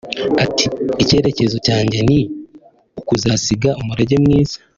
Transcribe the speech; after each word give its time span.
Ati 0.43 0.65
“Icyerekezo 1.03 1.57
cyanjye 1.65 1.97
ni 2.07 2.19
ukuzasiga 2.99 3.69
umurage 3.81 4.15
mwiza 4.23 4.57